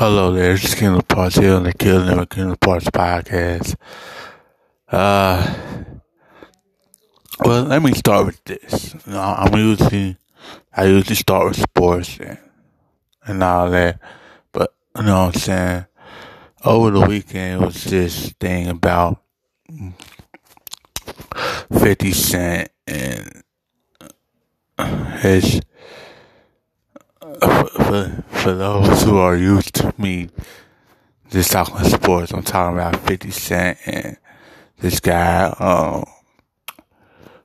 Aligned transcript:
Hello 0.00 0.32
there, 0.32 0.52
is 0.52 0.74
Kendall 0.74 1.02
Parks 1.02 1.34
here 1.34 1.56
on 1.56 1.64
the 1.64 1.74
Kill 1.74 2.02
Never 2.02 2.24
Kendall 2.24 2.56
Parks 2.56 2.86
podcast. 2.86 3.76
Uh, 4.90 5.54
well, 7.40 7.64
let 7.64 7.82
me 7.82 7.92
start 7.92 8.24
with 8.24 8.42
this. 8.44 8.94
You 9.06 9.12
know, 9.12 9.20
I'm 9.20 9.54
usually, 9.54 10.16
I 10.74 10.84
usually 10.86 11.16
start 11.16 11.48
with 11.48 11.60
sports 11.60 12.16
and, 12.18 12.38
and 13.26 13.42
all 13.44 13.70
that, 13.72 14.00
but 14.52 14.72
you 14.96 15.02
know 15.02 15.26
what 15.26 15.34
I'm 15.34 15.38
saying? 15.38 15.84
Over 16.64 16.92
the 16.92 17.00
weekend 17.06 17.62
it 17.62 17.66
was 17.66 17.84
this 17.84 18.32
thing 18.40 18.68
about 18.68 19.20
50 21.78 22.12
Cent 22.12 22.70
and 22.86 23.42
his 25.18 25.60
for, 27.38 28.24
for 28.30 28.54
those 28.54 29.02
who 29.02 29.18
are 29.18 29.36
used 29.36 29.74
to 29.76 29.94
me 29.98 30.28
just 31.30 31.52
talking 31.52 31.84
sports, 31.84 32.32
I'm 32.32 32.42
talking 32.42 32.76
about 32.76 32.96
50 32.96 33.30
Cent 33.30 33.78
and 33.86 34.16
this 34.78 35.00
guy, 35.00 35.44
um, 35.58 36.04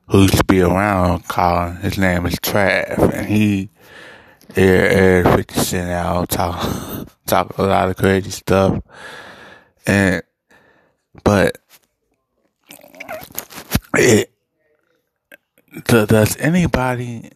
who 0.08 0.24
used 0.24 0.38
to 0.38 0.44
be 0.44 0.62
around 0.62 1.28
calling, 1.28 1.78
his 1.78 1.98
name 1.98 2.26
is 2.26 2.36
Trav, 2.36 3.14
and 3.14 3.28
he 3.28 3.70
aired, 4.56 5.26
aired 5.26 5.36
50 5.48 5.60
Cent 5.60 5.92
out, 5.92 6.30
talk, 6.30 7.08
talk 7.28 7.58
a 7.58 7.64
lot 7.64 7.90
of 7.90 7.98
crazy 7.98 8.32
stuff. 8.32 8.82
And, 9.86 10.24
but, 11.24 11.58
it, 13.94 14.32
does 15.84 16.38
anybody 16.38 17.32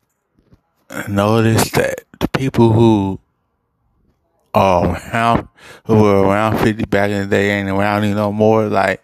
notice 1.07 1.70
that 1.71 2.05
people 2.39 2.71
who 2.71 3.20
um, 4.53 4.61
are 4.63 4.95
around, 4.95 5.48
who 5.85 6.02
were 6.02 6.21
around 6.23 6.57
50 6.59 6.85
back 6.85 7.12
in 7.12 7.23
the 7.23 7.27
day 7.27 7.51
ain't 7.51 7.68
around 7.68 8.05
any 8.05 8.13
no 8.13 8.32
more. 8.32 8.68
Like, 8.68 9.04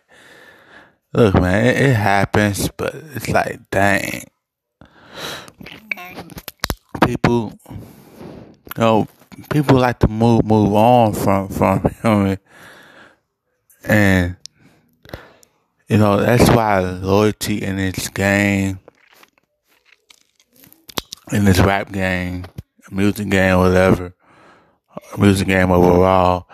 look, 1.12 1.36
man, 1.36 1.66
it, 1.66 1.76
it 1.76 1.94
happens, 1.96 2.70
but 2.78 2.96
it's 2.96 3.28
like, 3.28 3.60
dang. 3.70 4.24
People, 7.04 7.60
you 7.70 7.78
know, 8.78 9.08
people 9.50 9.80
like 9.80 10.00
to 10.00 10.08
move, 10.08 10.46
move 10.46 10.74
on 10.74 11.14
from, 11.14 11.50
from 11.50 11.82
him. 11.82 12.38
And, 13.84 14.38
you 15.90 15.98
know, 15.98 16.22
that's 16.22 16.50
why 16.50 16.80
loyalty 16.80 17.62
in 17.62 17.76
this 17.76 18.08
game, 18.08 18.80
in 21.34 21.44
this 21.44 21.60
rap 21.60 21.92
game, 21.92 22.46
music 22.92 23.30
game, 23.30 23.58
whatever, 23.60 24.14
music 25.18 25.48
game 25.48 25.72
overall. 25.72 26.48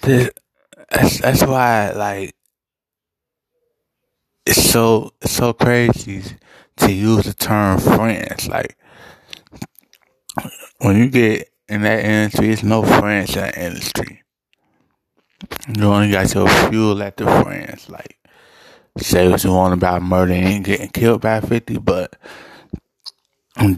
This, 0.00 0.30
that's 0.90 1.20
that's 1.20 1.42
why 1.44 1.92
like 1.92 2.34
it's 4.44 4.70
so 4.70 5.12
it's 5.20 5.32
so 5.32 5.52
crazy 5.52 6.22
to 6.76 6.92
use 6.92 7.24
the 7.24 7.32
term 7.32 7.78
friends. 7.78 8.48
Like 8.48 8.76
when 10.78 10.96
you 10.96 11.08
get 11.08 11.48
in 11.68 11.82
that 11.82 12.04
industry, 12.04 12.50
it's 12.50 12.62
no 12.62 12.82
friends 12.82 13.34
in 13.36 13.42
that 13.42 13.56
industry. 13.56 14.22
You 15.76 15.84
only 15.84 16.10
got 16.10 16.34
your 16.34 16.48
fuel 16.48 17.02
at 17.02 17.16
the 17.16 17.24
friends. 17.24 17.88
Like 17.88 18.18
say 18.98 19.28
what 19.28 19.42
you 19.44 19.50
want 19.52 19.74
about 19.74 20.02
murder 20.02 20.32
and 20.32 20.64
getting 20.64 20.88
killed 20.88 21.22
by 21.22 21.40
fifty, 21.40 21.78
but 21.78 22.16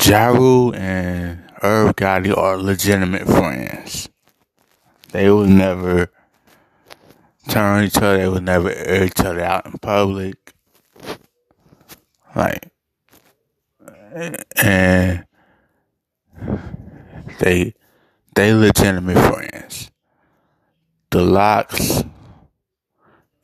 Ja 0.00 0.28
Rule 0.28 0.74
and 0.74 1.42
Irv 1.62 1.96
Gotti 1.96 2.36
are 2.36 2.56
legitimate 2.56 3.26
friends. 3.26 4.08
They 5.12 5.30
would 5.30 5.48
never 5.48 6.10
turn 7.48 7.84
each 7.84 7.96
other. 7.96 8.18
They 8.18 8.28
would 8.28 8.42
never 8.42 8.70
air 8.70 9.04
each 9.04 9.20
other 9.20 9.40
out 9.40 9.66
in 9.66 9.72
public. 9.78 10.52
Like, 12.34 12.68
and 14.56 15.24
they 17.38 17.74
they 18.34 18.52
legitimate 18.52 19.18
friends. 19.18 19.90
The 21.10 21.22
LOX, 21.22 22.02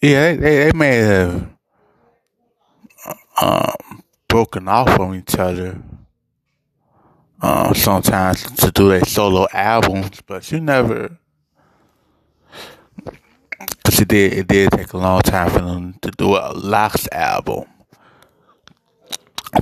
yeah, 0.02 0.32
they, 0.32 0.36
they, 0.36 0.56
they 0.64 0.72
may 0.76 0.96
have 0.96 1.50
um, 3.40 4.02
broken 4.28 4.66
off 4.66 4.92
from 4.96 5.14
each 5.14 5.36
other 5.36 5.80
um, 7.42 7.74
sometimes 7.74 8.42
to 8.42 8.70
do 8.70 8.88
their 8.88 9.04
solo 9.04 9.46
albums, 9.52 10.20
but 10.26 10.50
you 10.52 10.60
never. 10.60 11.16
Cause 13.84 14.00
it 14.00 14.08
did, 14.08 14.32
it 14.32 14.48
did 14.48 14.70
take 14.72 14.92
a 14.92 14.98
long 14.98 15.20
time 15.22 15.50
for 15.50 15.60
them 15.60 15.94
to 16.02 16.10
do 16.12 16.36
a 16.36 16.52
LOX 16.54 17.08
album, 17.12 17.64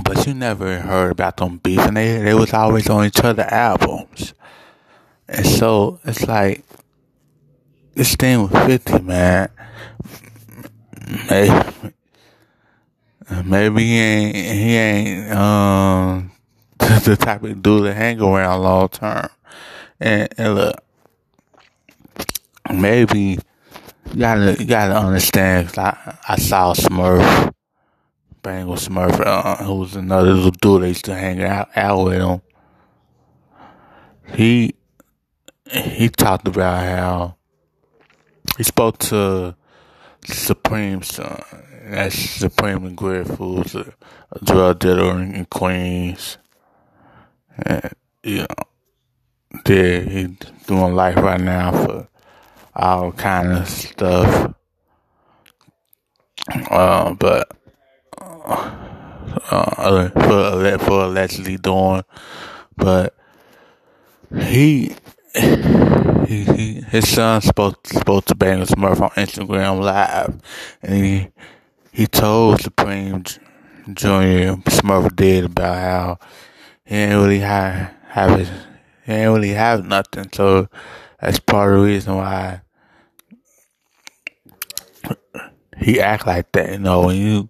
but 0.03 0.25
you 0.25 0.33
never 0.33 0.79
heard 0.79 1.11
about 1.11 1.37
them 1.37 1.57
beefing. 1.57 1.95
They 1.95 2.17
they 2.19 2.33
was 2.33 2.53
always 2.53 2.89
on 2.89 3.05
each 3.05 3.19
other 3.19 3.43
albums, 3.43 4.33
and 5.27 5.45
so 5.45 5.99
it's 6.05 6.27
like 6.27 6.63
this 7.95 8.15
thing 8.15 8.43
with 8.43 8.53
Fifty 8.65 8.99
man. 8.99 9.49
Maybe, 11.29 11.65
maybe 13.43 13.83
he 13.83 13.99
ain't 13.99 14.35
he 14.35 14.75
ain't 14.75 15.31
um 15.33 16.31
the 17.03 17.15
type 17.15 17.43
of 17.43 17.61
dude 17.61 17.83
to 17.83 17.93
hang 17.93 18.19
around 18.19 18.63
long 18.63 18.89
term. 18.89 19.29
And, 19.99 20.27
and 20.39 20.55
look, 20.55 20.83
maybe 22.73 23.37
you 24.11 24.17
gotta 24.19 24.55
you 24.59 24.65
gotta 24.65 24.95
understand. 24.95 25.71
I 25.77 26.17
I 26.27 26.35
saw 26.37 26.73
Smurf, 26.73 27.53
Bang 28.41 28.67
'Em 28.67 28.75
Smurf, 28.75 29.23
uh, 29.23 29.63
who 29.63 29.75
was 29.75 29.95
another 29.95 30.33
little 30.33 30.49
dude 30.49 30.81
that 30.81 30.87
used 30.87 31.05
to 31.05 31.13
hang 31.13 31.43
out, 31.43 31.69
out 31.75 32.05
with 32.05 32.21
him. 32.21 32.41
He 34.35 34.73
he 35.71 36.09
talked 36.09 36.47
about 36.47 36.83
how 36.83 37.35
he 38.57 38.63
spoke 38.63 38.97
to 39.09 39.55
Supreme 40.25 41.03
son. 41.03 41.39
That's 41.83 42.15
Supreme 42.15 42.79
McGriff, 42.79 43.37
who's 43.37 43.75
a, 43.75 43.93
a 44.31 44.43
drug 44.43 44.79
dealer 44.79 45.19
in 45.21 45.45
Queens 45.45 46.39
and, 47.65 47.93
you 48.23 48.37
know, 48.39 49.61
there 49.65 50.01
he's 50.01 50.29
doing 50.67 50.95
life 50.95 51.17
right 51.17 51.41
now 51.41 51.71
for 51.71 52.07
all 52.75 53.11
kind 53.11 53.51
of 53.51 53.67
stuff. 53.67 54.53
Uh, 56.69 57.13
but 57.13 57.51
uh, 58.19 58.79
uh, 59.51 60.09
for 60.09 60.77
for 60.79 61.03
allegedly 61.05 61.57
doing, 61.57 62.03
but 62.75 63.15
he. 64.35 64.95
He, 66.27 66.43
he, 66.43 66.73
his 66.89 67.07
son 67.07 67.41
spoke 67.41 67.85
spoke 67.87 68.25
to 68.25 68.35
Bang 68.35 68.61
Smurf 68.63 68.99
on 68.99 69.09
Instagram 69.11 69.79
Live, 69.79 70.39
and 70.81 71.05
he 71.05 71.27
he 71.91 72.07
told 72.07 72.61
Supreme 72.61 73.23
Junior 73.93 74.55
Smurf 74.55 75.15
did 75.15 75.45
about 75.45 75.75
how 75.75 76.19
he 76.89 76.95
ain't 76.95 77.21
really 77.21 77.39
have 77.41 77.93
have. 78.07 78.39
He 79.05 79.11
ain't 79.11 79.31
really 79.31 79.53
have 79.53 79.85
nothing. 79.85 80.27
So 80.33 80.67
that's 81.21 81.39
part 81.39 81.71
of 81.71 81.81
the 81.81 81.85
reason 81.85 82.15
why 82.15 82.61
he 85.77 86.01
act 86.01 86.25
like 86.25 86.51
that. 86.53 86.71
You 86.71 86.79
know, 86.79 87.05
when 87.05 87.15
you 87.15 87.49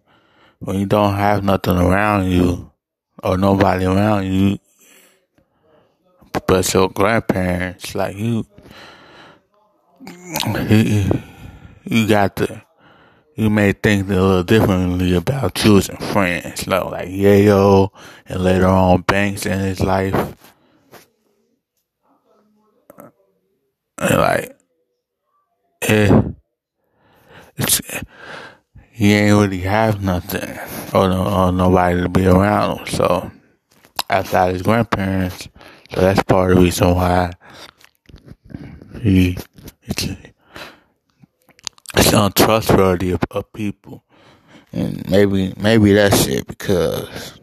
when 0.60 0.78
you 0.78 0.86
don't 0.86 1.16
have 1.16 1.42
nothing 1.42 1.78
around 1.78 2.30
you 2.30 2.70
or 3.24 3.38
nobody 3.38 3.86
around 3.86 4.26
you, 4.26 4.60
but 6.46 6.74
your 6.74 6.90
grandparents, 6.90 7.96
like 7.96 8.18
you, 8.18 8.46
you, 10.70 11.22
you 11.86 12.08
got 12.10 12.36
to 12.36 12.62
you 13.40 13.50
may 13.50 13.72
think 13.72 14.06
a 14.10 14.10
little 14.10 14.44
differently 14.44 15.16
about 15.16 15.56
choosing 15.56 15.96
friends, 15.96 16.68
like, 16.68 16.84
like 16.84 17.08
Yayo 17.08 17.90
and 18.26 18.44
later 18.44 18.68
on 18.68 19.02
Banks 19.04 19.46
in 19.46 19.58
his 19.60 19.80
life. 19.80 20.36
And 23.98 24.18
like, 24.18 24.60
eh, 25.84 26.22
it's, 27.56 27.80
he 28.92 29.14
ain't 29.14 29.40
really 29.40 29.62
have 29.62 30.04
nothing 30.04 30.60
or, 30.94 31.08
no, 31.08 31.26
or 31.26 31.52
nobody 31.54 32.02
to 32.02 32.10
be 32.10 32.28
around 32.28 32.80
him. 32.80 32.88
So, 32.88 33.32
outside 34.10 34.52
his 34.52 34.64
grandparents, 34.64 35.48
so 35.94 36.02
that's 36.02 36.24
part 36.24 36.52
of 36.52 36.58
the 36.58 36.64
reason 36.64 36.94
why 36.94 37.32
he, 39.02 39.38
untrustworthy 42.14 43.12
of, 43.12 43.22
of 43.32 43.52
people. 43.54 44.04
And 44.72 45.10
maybe 45.10 45.54
maybe 45.58 45.94
that's 45.94 46.28
it 46.28 46.48
because 46.48 47.40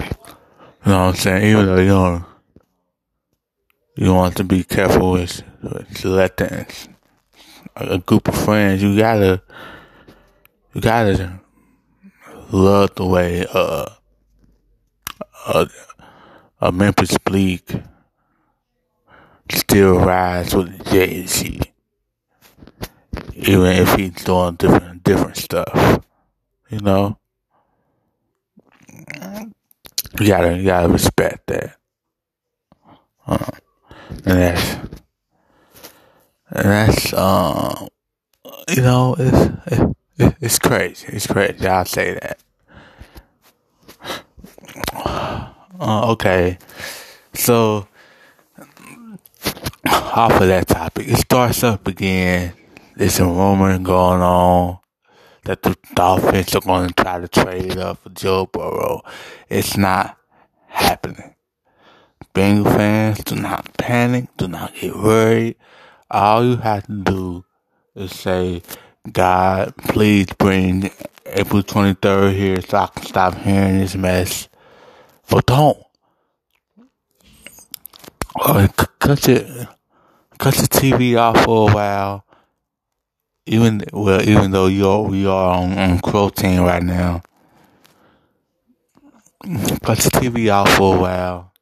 you 0.00 0.90
know 0.90 1.06
what 1.06 1.08
I'm 1.08 1.14
saying, 1.14 1.46
even 1.46 1.66
though 1.66 1.80
you 1.80 2.26
you 3.96 4.14
want 4.14 4.36
to 4.36 4.44
be 4.44 4.64
careful 4.64 5.12
with, 5.12 5.42
with 5.62 5.96
selecting 5.96 6.66
a 7.76 7.98
group 7.98 8.28
of 8.28 8.34
friends. 8.34 8.82
You 8.82 8.96
gotta, 8.96 9.42
you 10.72 10.80
gotta 10.80 11.40
love 12.50 12.94
the 12.94 13.06
way 13.06 13.46
uh, 13.52 13.86
a, 15.46 15.68
a 16.60 16.72
Memphis 16.72 17.16
Bleek 17.18 17.74
still 19.50 19.98
rides 19.98 20.54
with 20.54 20.90
Jay 20.90 21.26
Z, 21.26 21.60
even 23.34 23.66
if 23.66 23.94
he's 23.94 24.24
doing 24.24 24.56
different 24.56 25.02
different 25.04 25.36
stuff. 25.36 26.04
You 26.70 26.80
know, 26.80 27.18
you 30.18 30.28
gotta 30.28 30.56
you 30.56 30.64
gotta 30.64 30.88
respect 30.88 31.46
that. 31.48 31.76
Uh, 33.26 33.50
and 34.24 34.38
that's 34.38 34.74
and 36.50 36.64
that's 36.64 37.12
um 37.14 37.88
you 38.70 38.82
know 38.82 39.16
it's 39.18 39.96
it, 40.18 40.36
it's 40.40 40.58
crazy 40.58 41.06
it's 41.08 41.26
crazy 41.26 41.66
I'll 41.66 41.84
say 41.84 42.14
that. 42.14 42.38
Uh, 45.80 46.12
okay, 46.12 46.58
so 47.34 47.88
off 49.86 50.40
of 50.40 50.46
that 50.46 50.68
topic, 50.68 51.08
it 51.08 51.16
starts 51.16 51.64
up 51.64 51.88
again. 51.88 52.52
There's 52.94 53.14
some 53.14 53.36
rumor 53.36 53.78
going 53.78 54.20
on 54.20 54.78
that 55.44 55.62
the 55.62 55.76
Dolphins 55.94 56.54
are 56.54 56.60
going 56.60 56.88
to 56.88 56.94
try 56.94 57.20
to 57.20 57.28
trade 57.28 57.78
up 57.78 58.02
for 58.02 58.10
Joe 58.10 58.46
Burrow. 58.46 59.02
It's 59.48 59.76
not 59.76 60.18
happening. 60.68 61.34
Bengal 62.34 62.72
fans, 62.72 63.24
do 63.24 63.34
not 63.36 63.72
panic. 63.76 64.28
Do 64.36 64.48
not 64.48 64.74
get 64.74 64.96
worried. 64.96 65.56
All 66.10 66.44
you 66.44 66.56
have 66.56 66.86
to 66.86 66.92
do 66.92 67.44
is 67.94 68.12
say, 68.14 68.62
God, 69.10 69.76
please 69.76 70.26
bring 70.38 70.90
April 71.26 71.62
23rd 71.62 72.34
here 72.34 72.60
so 72.60 72.78
I 72.78 72.86
can 72.86 73.02
stop 73.04 73.34
hearing 73.36 73.78
this 73.78 73.96
mess. 73.96 74.48
But 75.28 75.46
don't. 75.46 75.78
Cut 78.98 79.28
it, 79.28 79.68
cut 80.38 80.54
the 80.54 80.68
TV 80.68 81.18
off 81.18 81.44
for 81.44 81.70
a 81.70 81.74
while. 81.74 82.24
Even 83.46 83.82
well, 83.92 84.26
even 84.28 84.50
though 84.50 84.66
you're 84.66 85.02
we 85.02 85.26
are 85.26 85.54
on, 85.54 85.76
on 85.78 85.98
Crow 86.00 86.28
Team 86.28 86.62
right 86.62 86.82
now, 86.82 87.22
cut 89.42 89.98
the 89.98 90.10
TV 90.12 90.52
off 90.52 90.76
for 90.76 90.96
a 90.96 91.00
while 91.00 91.52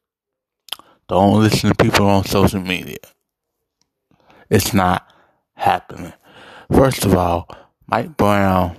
don't 1.11 1.41
listen 1.41 1.67
to 1.69 1.75
people 1.75 2.05
on 2.05 2.23
social 2.23 2.61
media. 2.61 2.95
It's 4.49 4.73
not 4.73 5.05
happening. 5.55 6.13
First 6.71 7.03
of 7.03 7.15
all, 7.15 7.49
Mike 7.85 8.15
Brown 8.15 8.77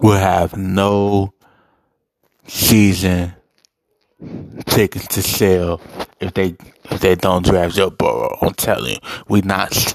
will 0.00 0.18
have 0.18 0.56
no 0.56 1.32
season 2.48 3.36
tickets 4.66 5.06
to 5.06 5.22
sell 5.22 5.80
if 6.18 6.34
they 6.34 6.56
if 6.90 7.00
they 7.00 7.14
don't 7.14 7.44
draft 7.44 7.76
Joe 7.76 7.90
Burrow. 7.90 8.36
I'm 8.42 8.54
telling 8.54 8.94
you, 8.94 8.98
we 9.28 9.42
not 9.42 9.94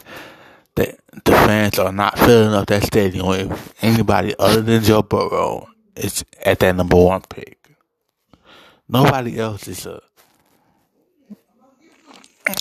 the 1.25 1.31
fans 1.31 1.79
are 1.79 1.91
not 1.91 2.17
filling 2.17 2.53
up 2.53 2.67
that 2.67 2.83
stadium 2.83 3.27
with 3.27 3.73
anybody 3.81 4.33
other 4.39 4.61
than 4.61 4.83
Joe 4.83 5.01
Burrow 5.01 5.67
is 5.95 6.23
at 6.45 6.59
that 6.59 6.75
number 6.75 6.97
one 6.97 7.21
pick. 7.21 7.57
Nobody 8.87 9.39
else 9.39 9.67
is 9.67 9.85
a 9.85 10.01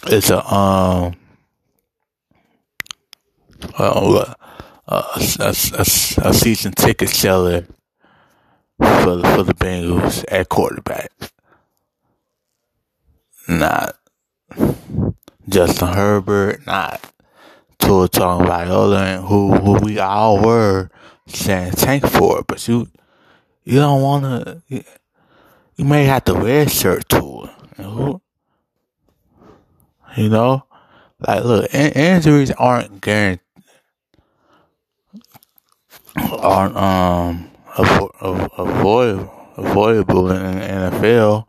it's 0.07 0.31
a 0.31 0.39
um 0.53 1.17
uh, 3.79 4.35
a, 4.89 4.95
a, 4.95 5.15
a, 5.41 5.81
a 6.29 6.35
season 6.35 6.73
ticket 6.73 7.09
seller 7.09 7.67
for 8.79 9.23
for 9.23 9.43
the 9.43 9.55
Bengals 9.55 10.25
at 10.29 10.49
quarterback. 10.49 11.11
Not 13.49 13.97
Justin 15.49 15.89
Herbert, 15.89 16.67
not 16.67 17.01
Tua 17.87 18.09
Tagovailoa, 18.09 19.23
who 19.29 19.53
who 19.53 19.79
we 19.79 20.01
all 20.01 20.41
were 20.45 20.91
saying 21.29 21.71
tank 21.73 22.05
for, 22.05 22.43
but 22.43 22.67
you 22.67 22.89
you 23.63 23.79
don't 23.79 24.03
want 24.03 24.25
to. 24.25 24.63
You, 24.67 24.83
you 25.77 25.85
may 25.85 26.05
have 26.05 26.25
to 26.25 26.35
wear 26.35 26.63
a 26.63 26.69
shirt 26.69 27.09
Tua. 27.09 27.55
Who 27.77 28.21
you 30.17 30.29
know, 30.31 30.65
like 31.21 31.45
look, 31.45 31.73
in- 31.73 31.93
injuries 31.93 32.51
aren't 32.51 33.01
guaranteed, 33.01 33.41
aren't 36.17 36.77
um 36.77 37.51
avo- 37.75 38.51
avoid- 38.59 39.31
avoidable 39.57 40.33
in 40.33 40.55
NFL 40.59 41.47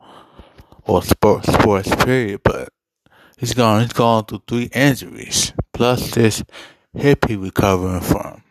or 0.86 1.02
sports 1.02 1.52
sports 1.52 1.96
period. 2.06 2.42
But 2.44 2.70
he's 3.38 3.56
gone. 3.56 3.82
He's 3.82 3.94
gone 3.94 4.26
through 4.26 4.44
three 4.48 4.70
injuries 4.72 5.54
plus 5.78 6.12
this 6.12 6.44
hip 6.94 7.26
he 7.28 7.36
recovering 7.36 8.02
from. 8.02 8.44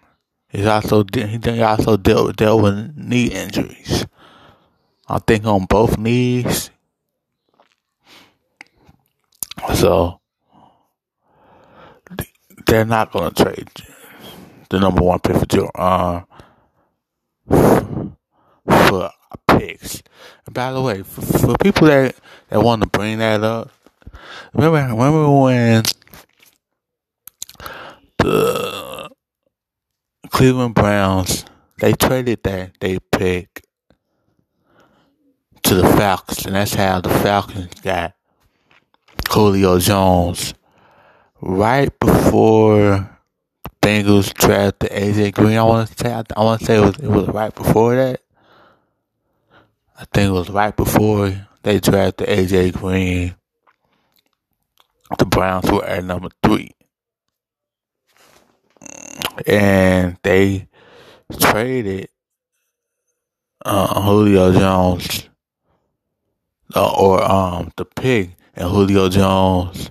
He's 0.49 0.67
also 0.67 1.05
he 1.13 1.61
also 1.61 1.97
dealt 1.97 2.37
dealt 2.37 2.63
with 2.63 2.97
knee 2.97 3.27
injuries. 3.27 4.07
I 5.09 5.19
think 5.19 5.45
on 5.45 5.67
both 5.67 5.99
knees 5.99 6.71
So 9.75 10.21
they're 12.67 12.85
not 12.85 13.13
going 13.13 13.33
to 13.33 13.45
trade 13.45 13.69
the 14.71 14.81
number 14.81 15.03
one 15.03 15.19
pick 15.21 15.37
for 15.37 15.47
Joe, 15.47 15.71
uh, 15.75 16.23
for 18.89 19.11
picks. 19.47 20.03
And 20.47 20.55
by 20.55 20.73
the 20.73 20.81
way, 20.81 21.03
for, 21.03 21.23
for 21.23 21.57
people 21.59 21.89
that 21.89 22.17
that 22.49 22.63
want 22.63 22.83
to 22.83 22.89
bring 22.89 23.19
that 23.19 23.43
up, 23.43 23.71
remember 24.53 24.79
remember 24.95 25.31
when 25.31 25.85
the 28.27 29.11
Cleveland 30.31 30.75
Browns 30.75 31.45
they 31.79 31.93
traded 31.93 32.43
that 32.45 32.73
they 32.81 32.99
pick 33.13 33.63
to 35.63 35.75
the 35.75 35.87
Falcons, 35.97 36.47
and 36.47 36.55
that's 36.55 36.75
how 36.75 37.01
the 37.01 37.11
Falcons 37.11 37.81
got 37.83 38.15
Julio 39.29 39.79
Jones 39.79 40.55
right 41.41 41.91
before 42.01 43.11
Bengals 43.83 44.33
drafted 44.33 44.91
AJ 44.91 45.35
Green. 45.35 45.59
I 45.59 45.63
want 45.65 45.91
to 45.91 45.97
say 45.97 46.13
I 46.37 46.43
want 46.43 46.61
to 46.61 46.67
say 46.67 46.77
it 46.77 46.81
was, 46.81 46.99
it 46.99 47.09
was 47.09 47.29
right 47.29 47.55
before 47.55 47.97
that. 47.97 48.21
I 49.99 50.05
think 50.13 50.29
it 50.29 50.33
was 50.33 50.51
right 50.51 50.75
before 50.75 51.47
they 51.63 51.79
drafted 51.81 52.29
AJ 52.29 52.73
Green. 52.75 53.35
The 55.19 55.27
Browns 55.27 55.71
were 55.71 55.85
at 55.85 56.05
number 56.05 56.31
three, 56.43 56.73
and 59.47 60.17
they 60.23 60.69
traded 61.39 62.09
uh, 63.65 64.03
Julio 64.03 64.53
Jones 64.53 65.29
uh, 66.75 66.95
or 66.95 67.23
um 67.23 67.73
the 67.77 67.85
pig 67.85 68.35
and 68.55 68.71
Julio 68.71 69.09
Jones 69.09 69.91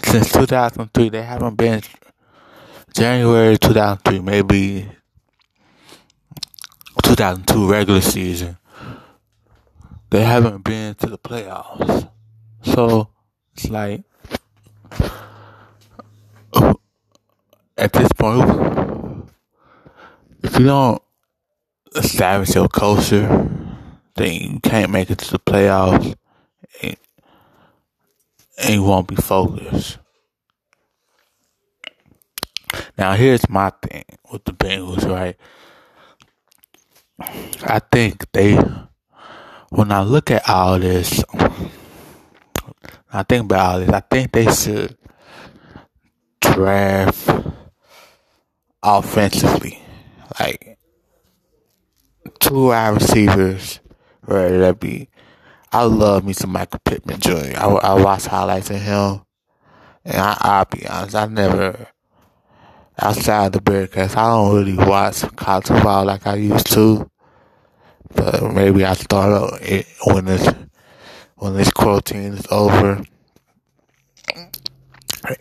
Since 0.05 0.33
2003, 0.33 1.09
they 1.11 1.23
haven't 1.23 1.57
been 1.57 1.83
January 2.95 3.59
2003, 3.59 4.21
maybe 4.21 4.89
2002 7.03 7.71
regular 7.71 8.01
season, 8.01 8.59
they 10.11 10.25
haven't 10.25 10.65
been 10.65 10.95
to 10.97 11.07
the 11.07 11.19
playoffs. 11.19 12.11
So 12.63 13.09
it's 13.55 13.69
like 13.69 14.03
at 17.77 17.93
this 17.93 18.09
point, 18.13 19.31
if 20.43 20.59
you 20.59 20.67
don't 20.67 21.03
establish 21.95 22.55
your 22.55 22.69
culture, 22.69 23.49
then 24.17 24.33
you 24.33 24.61
can't 24.61 24.91
make 24.91 25.11
it 25.11 25.19
to 25.19 25.31
the 25.31 25.39
playoffs, 25.39 26.15
and 28.59 28.75
you 28.75 28.83
won't 28.83 29.09
be 29.09 29.17
focused. 29.17 29.99
Now 32.97 33.15
here's 33.15 33.49
my 33.49 33.73
thing 33.83 34.05
with 34.31 34.45
the 34.45 34.53
Bengals, 34.53 35.09
right? 35.09 35.37
I 37.21 37.81
think 37.91 38.31
they, 38.33 38.57
when 39.71 39.91
I 39.91 40.03
look 40.03 40.31
at 40.31 40.49
all 40.49 40.79
this, 40.79 41.23
I 43.13 43.23
think 43.23 43.45
about 43.45 43.75
all 43.75 43.81
this, 43.81 43.91
I 43.91 44.01
think 44.01 44.33
they 44.33 44.53
should 44.53 44.97
draft 46.41 47.31
offensively. 48.83 49.83
Like, 50.39 50.79
two 52.39 52.67
wide 52.67 52.91
receivers, 52.91 53.81
ready 54.27 54.59
that 54.59 54.79
be. 54.79 55.09
I 55.71 55.83
love 55.85 56.25
me 56.25 56.33
some 56.33 56.53
Michael 56.53 56.81
Pittman 56.85 57.21
Jr. 57.21 57.57
I, 57.57 57.67
I 57.67 58.03
watch 58.03 58.25
highlights 58.25 58.71
of 58.71 58.81
him, 58.81 59.21
and 60.05 60.17
I, 60.17 60.37
I'll 60.41 60.65
be 60.65 60.87
honest, 60.87 61.15
I 61.15 61.27
never, 61.27 61.89
outside 62.99 63.53
the 63.53 63.61
Bearcats, 63.61 64.17
I 64.17 64.29
don't 64.29 64.55
really 64.55 64.77
watch 64.77 65.21
college 65.37 65.67
football 65.67 66.07
like 66.07 66.27
I 66.27 66.37
used 66.37 66.73
to. 66.73 67.11
But 68.15 68.55
maybe 68.55 68.87
I 68.87 68.95
start 68.95 69.61
it 69.61 69.87
when 70.07 70.25
this 70.25 70.49
when 71.37 71.55
this 71.55 71.71
quarantine 71.71 72.33
is 72.33 72.47
over, 72.51 73.03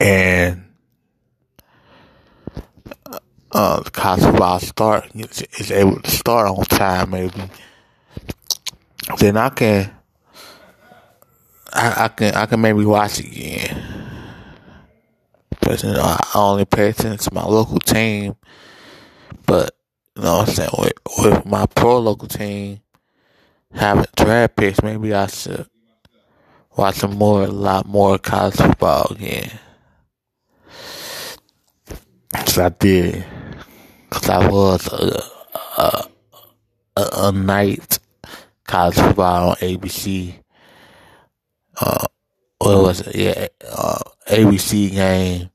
and 0.01 0.65
uh, 3.53 3.79
the 3.79 3.91
college 3.91 4.23
football 4.23 4.59
start 4.59 5.09
is 5.15 5.71
able 5.71 6.01
to 6.01 6.11
start 6.11 6.49
on 6.49 6.65
time, 6.65 7.11
maybe. 7.11 7.41
Then 9.19 9.37
I 9.37 9.49
can 9.49 9.96
I, 11.73 12.05
I 12.05 12.07
can 12.09 12.33
I 12.33 12.45
can 12.45 12.61
maybe 12.61 12.85
watch 12.85 13.19
it 13.19 13.27
again. 13.27 13.83
But 15.61 15.83
you 15.83 15.91
know, 15.91 16.01
I 16.01 16.31
only 16.35 16.65
pay 16.65 16.89
attention 16.89 17.17
to 17.17 17.33
my 17.33 17.45
local 17.45 17.79
team. 17.79 18.35
But 19.45 19.75
you 20.15 20.23
know 20.23 20.37
what 20.37 20.49
I'm 20.49 20.55
saying, 20.55 20.69
with, 20.77 20.93
with 21.17 21.45
my 21.45 21.65
pro 21.65 21.99
local 21.99 22.27
team 22.27 22.79
having 23.73 24.05
draft 24.15 24.55
picks, 24.55 24.81
maybe 24.81 25.13
I 25.13 25.27
should 25.27 25.67
watch 26.75 26.95
some 26.95 27.15
more 27.15 27.43
a 27.43 27.47
lot 27.47 27.85
more 27.85 28.17
college 28.17 28.55
football 28.55 29.07
again. 29.11 29.51
Cause 32.33 32.57
I 32.57 32.69
did. 32.69 33.25
Cause 34.09 34.29
I 34.29 34.47
was 34.47 34.87
a, 34.87 35.21
a, 35.81 36.07
a, 36.95 37.09
a 37.27 37.31
night 37.31 37.99
college 38.65 38.95
football 38.95 39.49
on 39.49 39.55
ABC 39.57 40.35
uh, 41.79 42.05
what 42.59 42.81
was 42.81 43.01
it? 43.01 43.15
Yeah, 43.15 43.47
uh, 43.69 43.99
ABC 44.27 44.91
game 44.91 45.49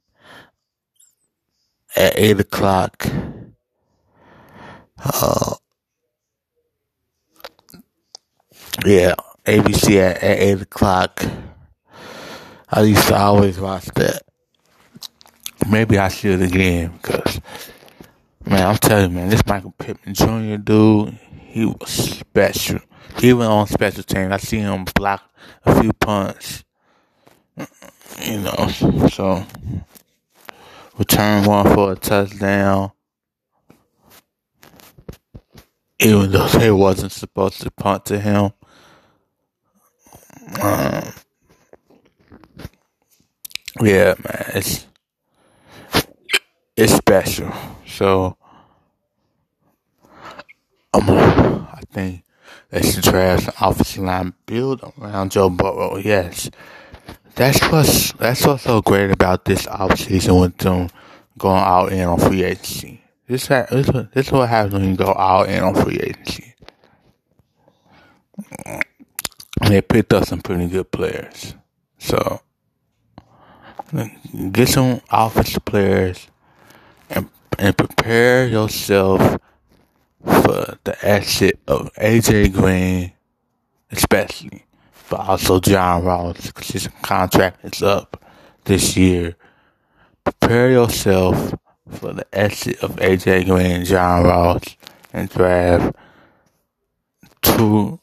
at 1.97 2.19
eight 2.19 2.41
o'clock. 2.41 3.07
Uh, 5.05 5.55
yeah, 8.85 9.15
ABC 9.45 9.97
at, 9.99 10.23
at 10.23 10.39
eight 10.39 10.63
o'clock. 10.63 11.25
I 12.69 12.83
used 12.83 13.07
to 13.09 13.17
always 13.17 13.61
watch 13.61 13.87
that. 13.97 14.23
Maybe 15.69 15.99
I 15.99 16.09
should 16.09 16.41
again 16.41 16.99
because, 17.01 17.41
man, 18.47 18.67
I'm 18.67 18.77
telling 18.77 19.11
you, 19.11 19.17
man, 19.17 19.29
this 19.29 19.45
Michael 19.47 19.75
Pittman 19.79 20.15
Jr. 20.15 20.57
dude, 20.57 21.19
he 21.49 21.67
was 21.67 21.91
special. 21.91 22.81
He 23.19 23.33
went 23.33 23.51
on 23.51 23.67
special 23.67 24.03
teams. 24.03 24.33
I 24.33 24.37
see 24.39 24.59
him 24.59 24.85
block 24.95 25.23
a 25.65 25.81
few 25.81 25.93
punts. 25.93 26.65
You 28.25 28.41
know, 28.41 28.69
so 29.11 29.45
return 30.99 31.45
one 31.45 31.75
for 31.75 31.93
a 31.93 31.97
touchdown. 31.97 32.93
Even 36.01 36.33
though 36.33 36.49
they 36.49 36.71
wasn't 36.71 37.13
supposed 37.13 37.61
to 37.63 37.71
punt 37.71 38.07
to 38.07 38.19
him. 38.19 38.53
Um, 40.61 41.13
yeah, 43.81 44.15
man, 44.19 44.51
it's 44.55 44.87
it's 46.77 46.93
special. 46.93 47.53
So 47.87 48.37
um, 50.93 51.09
I 51.09 51.81
think 51.91 52.25
should 52.81 53.05
draft 53.05 53.49
an 53.49 53.55
offensive 53.61 54.03
line 54.03 54.33
build 54.47 54.81
around 54.99 55.33
Joe 55.33 55.51
Burrow. 55.51 55.99
Yes. 55.99 56.51
That's 57.35 57.61
what's 57.71 58.13
that's 58.13 58.47
what's 58.47 58.63
so 58.63 58.81
great 58.81 59.11
about 59.11 59.45
this 59.45 59.67
offseason 59.67 60.41
with 60.41 60.57
them 60.59 60.89
going 61.39 61.63
all 61.63 61.89
in 61.89 62.07
on 62.07 62.19
free 62.19 62.45
agency. 62.45 63.03
This 63.27 63.47
this 63.47 63.87
this 64.15 64.27
is 64.27 64.33
what 64.33 64.49
happens 64.49 64.75
when 64.75 64.85
you 64.85 64.97
go 64.97 65.13
all 65.13 65.45
in 65.45 65.63
on 65.63 65.75
free 65.75 65.99
agency. 66.01 66.55
They 69.69 69.81
picked 69.81 70.13
up 70.13 70.27
some 70.27 70.41
pretty 70.41 70.67
good 70.67 70.91
players. 70.91 71.55
So 71.99 72.41
get 74.51 74.69
some 74.69 75.01
offensive 75.11 75.65
players 75.65 76.27
and 77.11 77.29
and 77.59 77.77
prepare 77.77 78.47
yourself 78.47 79.39
for 80.53 80.79
the 80.85 80.97
exit 81.07 81.59
of 81.67 81.91
AJ 81.95 82.53
Green, 82.53 83.13
especially, 83.91 84.65
but 85.09 85.21
also 85.21 85.61
John 85.61 86.05
Ross, 86.05 86.49
because 86.49 86.69
his 86.69 86.89
contract 87.01 87.65
is 87.65 87.83
up 87.83 88.23
this 88.65 88.97
year. 88.97 89.35
Prepare 90.25 90.73
yourself 90.73 91.55
for 91.89 92.13
the 92.13 92.27
exit 92.35 92.83
of 92.83 92.97
AJ 92.97 93.47
Green 93.47 93.71
and 93.73 93.87
John 93.87 94.25
Ross 94.25 94.77
and 95.13 95.31
draft 95.31 95.97
two 97.41 97.99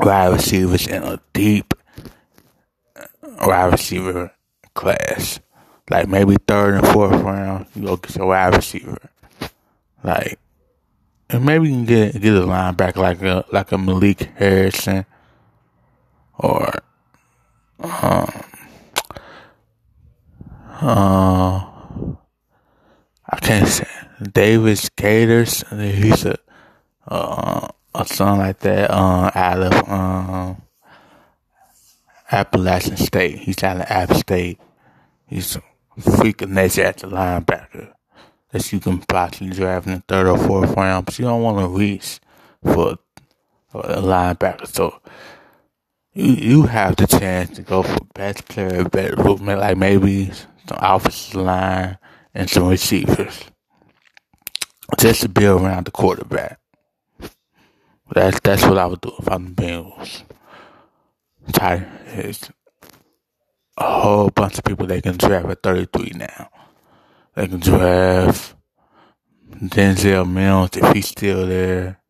wide 0.00 0.32
receivers 0.32 0.88
in 0.88 1.02
a 1.04 1.20
deep 1.32 1.74
uh, 2.96 3.06
wide 3.46 3.72
receiver 3.72 4.32
class. 4.74 5.38
Like 5.90 6.08
maybe 6.08 6.36
third 6.48 6.74
and 6.74 6.88
fourth 6.88 7.12
round, 7.20 7.66
you 7.74 7.86
go 7.86 7.96
get 7.96 8.16
your 8.16 8.26
wide 8.26 8.56
receiver. 8.56 8.98
Like, 10.04 10.38
and 11.30 11.46
maybe 11.46 11.68
you 11.70 11.74
can 11.74 11.84
get 11.86 12.20
get 12.20 12.34
a 12.34 12.40
linebacker 12.40 12.96
like 12.96 13.22
a 13.22 13.44
like 13.50 13.72
a 13.72 13.78
Malik 13.78 14.30
Harrison 14.36 15.06
or 16.38 16.70
um 17.80 18.28
uh 20.82 21.64
I 23.26 23.38
can't 23.40 23.66
say 23.66 23.88
Davis-Gaither. 24.32 25.44
He's 25.44 26.26
a 26.26 26.38
uh, 27.08 27.68
a 27.94 28.06
son 28.06 28.38
like 28.38 28.58
that. 28.60 28.90
Uh, 28.90 29.30
out 29.34 29.60
of 29.60 29.88
um 29.88 30.62
Appalachian 32.30 32.98
State. 32.98 33.38
He's 33.38 33.62
out 33.62 33.78
of 33.78 33.86
App 33.88 34.12
State. 34.14 34.60
He's 35.26 35.56
freaking 35.98 36.50
nature 36.50 36.84
at 36.84 36.98
the 36.98 37.06
linebacker 37.06 37.73
that 38.54 38.72
you 38.72 38.78
can 38.78 39.00
possibly 39.00 39.50
draft 39.50 39.88
in 39.88 39.94
the 39.94 40.00
third 40.06 40.28
or 40.28 40.38
fourth 40.38 40.76
round, 40.76 41.06
but 41.06 41.18
you 41.18 41.24
don't 41.24 41.42
want 41.42 41.58
to 41.58 41.66
reach 41.66 42.20
for 42.62 42.96
a 43.74 44.00
linebacker. 44.00 44.68
So 44.68 45.00
you 46.12 46.34
you 46.34 46.62
have 46.62 46.94
the 46.94 47.08
chance 47.08 47.56
to 47.56 47.62
go 47.62 47.82
for 47.82 47.98
best 48.14 48.46
player, 48.46 48.84
better 48.84 49.16
movement, 49.16 49.58
like 49.58 49.76
maybe 49.76 50.30
some 50.68 50.78
offensive 50.80 51.34
line 51.34 51.98
and 52.32 52.48
some 52.48 52.68
receivers, 52.68 53.42
just 55.00 55.22
to 55.22 55.28
build 55.28 55.62
around 55.62 55.86
the 55.86 55.90
quarterback. 55.90 56.60
That's 58.12 58.38
that's 58.38 58.62
what 58.62 58.78
I 58.78 58.86
would 58.86 59.00
do 59.00 59.14
if 59.18 59.28
I'm 59.28 59.52
the 59.52 59.62
Bengals. 59.62 60.22
Tight 61.50 61.88
is 62.06 62.48
a 63.76 64.00
whole 64.00 64.30
bunch 64.30 64.58
of 64.58 64.64
people 64.64 64.86
they 64.86 65.00
can 65.00 65.16
draft 65.16 65.48
at 65.48 65.60
33 65.64 66.12
now. 66.14 66.50
They 67.34 67.48
can 67.48 67.60
draft 67.60 68.54
Denzel 69.50 70.30
Mims 70.30 70.76
if 70.76 70.92
he's 70.94 71.08
still 71.08 71.46
there. 71.46 72.00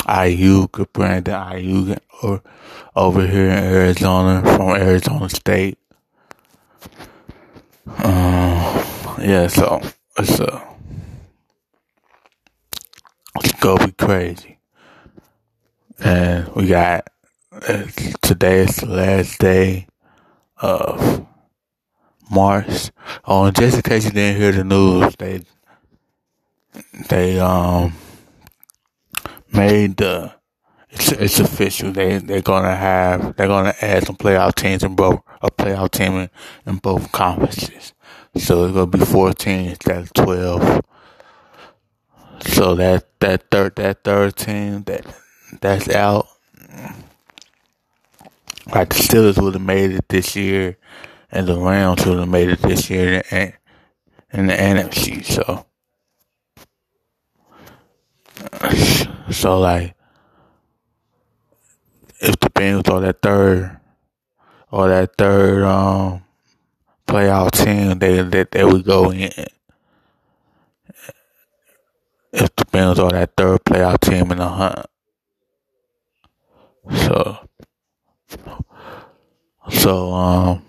Aiyuk, 0.00 0.92
Brandon 0.92 1.34
Aiyuk, 1.34 1.98
or 2.22 2.42
over 2.96 3.26
here 3.26 3.50
in 3.50 3.64
Arizona 3.64 4.42
from 4.42 4.70
Arizona 4.70 5.28
State. 5.28 5.78
Um, 7.86 8.84
yeah, 9.20 9.46
so 9.48 9.80
it's 10.18 10.40
uh, 10.40 10.60
it's 13.44 13.52
gonna 13.60 13.86
be 13.86 13.92
crazy, 13.92 14.58
and 16.00 16.48
we 16.54 16.68
got 16.68 17.08
uh, 17.52 17.84
today 18.22 18.60
is 18.60 18.76
the 18.76 18.86
last 18.86 19.38
day 19.38 19.86
of 20.58 21.11
March. 22.32 22.90
Oh, 23.24 23.50
just 23.50 23.76
in 23.76 23.82
case 23.82 24.04
you 24.04 24.10
didn't 24.10 24.40
hear 24.40 24.52
the 24.52 24.64
news, 24.64 25.14
they 25.16 25.42
they 27.08 27.38
um 27.38 27.92
made 29.52 29.96
the 29.98 30.34
it's 30.90 31.12
it's 31.12 31.40
official. 31.40 31.92
They 31.92 32.18
they're 32.18 32.42
gonna 32.42 32.76
have 32.76 33.36
they're 33.36 33.48
gonna 33.48 33.74
add 33.80 34.06
some 34.06 34.16
playoff 34.16 34.54
teams 34.54 34.82
in 34.82 34.94
both 34.94 35.20
a 35.40 35.50
playoff 35.50 35.90
team 35.90 36.12
in, 36.14 36.30
in 36.66 36.76
both 36.76 37.10
conferences. 37.12 37.94
So 38.36 38.64
it's 38.64 38.74
gonna 38.74 38.86
be 38.86 38.98
fourteen 38.98 39.70
instead 39.70 39.98
of 39.98 40.12
twelve. 40.12 40.82
So 42.46 42.74
that 42.74 43.06
that 43.20 43.50
third 43.50 43.76
that 43.76 44.04
third 44.04 44.36
team 44.36 44.82
that 44.84 45.06
that's 45.60 45.88
out. 45.88 46.28
Like 48.72 48.90
the 48.90 48.94
Steelers 48.94 49.42
would 49.42 49.54
have 49.54 49.62
made 49.62 49.90
it 49.90 50.08
this 50.08 50.36
year, 50.36 50.76
and 51.32 51.46
the 51.48 51.58
Rams 51.58 52.04
would 52.04 52.18
have 52.18 52.28
made 52.28 52.50
it 52.50 52.60
this 52.60 52.90
year 52.90 53.22
in, 53.30 53.54
in 54.32 54.46
the 54.46 54.52
NFC. 54.52 55.24
So, 55.24 55.64
so 59.32 59.58
like, 59.58 59.96
if 62.20 62.38
the 62.38 62.50
Bengals 62.50 62.88
are 62.90 63.00
that 63.00 63.22
third 63.22 63.80
or 64.70 64.88
that 64.88 65.16
third 65.16 65.64
um 65.64 66.22
playoff 67.06 67.50
team, 67.52 67.98
they 67.98 68.22
they, 68.22 68.44
they 68.50 68.64
would 68.64 68.84
go 68.84 69.10
in. 69.10 69.32
If 72.34 72.56
the 72.56 72.64
Bengals 72.66 72.98
are 72.98 73.10
that 73.10 73.32
third 73.36 73.64
playoff 73.64 74.00
team 74.00 74.30
in 74.32 74.38
the 74.38 74.48
hunt. 74.48 74.86
So, 76.90 77.38
so 79.70 80.12
um, 80.12 80.64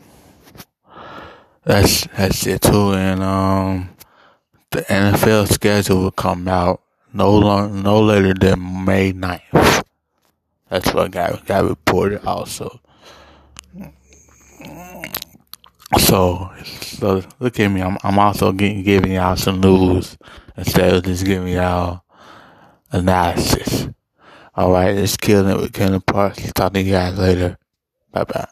that's 1.65 2.07
that's 2.07 2.45
it 2.47 2.61
too. 2.61 2.93
And 2.93 3.21
um, 3.23 3.89
the 4.71 4.81
NFL 4.81 5.51
schedule 5.51 6.01
will 6.01 6.11
come 6.11 6.47
out 6.47 6.81
no 7.13 7.35
long, 7.37 7.83
no 7.83 8.01
later 8.01 8.33
than 8.33 8.85
May 8.85 9.13
9th. 9.13 9.83
That's 10.69 10.93
what 10.93 11.11
got 11.11 11.45
got 11.45 11.65
reported 11.65 12.25
also. 12.25 12.79
So, 15.99 16.51
so 16.81 17.21
look 17.39 17.59
at 17.59 17.67
me. 17.67 17.81
I'm 17.81 17.97
I'm 18.03 18.17
also 18.17 18.51
getting 18.51 18.83
giving 18.83 19.11
y'all 19.11 19.35
some 19.35 19.61
news 19.61 20.17
instead 20.57 20.93
of 20.93 21.03
just 21.03 21.25
giving 21.25 21.53
y'all 21.53 22.01
analysis. 22.91 23.87
All 24.55 24.71
right, 24.71 24.95
let's 24.95 25.17
kill 25.17 25.47
it 25.47 25.57
with 25.57 25.73
Kendall 25.73 26.01
Parks. 26.01 26.51
Talk 26.53 26.73
to 26.73 26.81
you 26.81 26.91
guys 26.91 27.17
later. 27.17 27.57
Bye 28.11 28.23
bye. 28.23 28.47